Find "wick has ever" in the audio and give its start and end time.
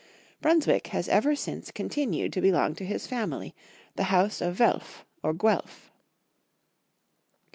0.65-1.35